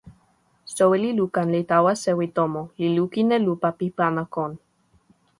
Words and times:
soweli 0.73 1.09
Lukan 1.19 1.47
li 1.55 1.61
tawa 1.71 1.91
sewi 2.03 2.27
tomo, 2.37 2.61
li 2.79 2.87
lukin 2.97 3.27
e 3.35 3.37
lupa 3.45 3.69
pi 3.77 3.87
pana 3.97 4.23
kon. 4.33 4.51